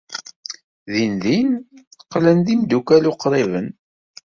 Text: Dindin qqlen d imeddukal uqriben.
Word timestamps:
Dindin 0.91 1.49
qqlen 2.09 2.39
d 2.45 2.47
imeddukal 2.53 3.09
uqriben. 3.11 3.67